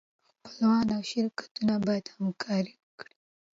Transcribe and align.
خپلوان 0.37 0.87
او 0.95 1.01
شرکتونه 1.11 1.73
باید 1.85 2.05
همکاري 2.15 2.73
وکړي. 2.79 3.13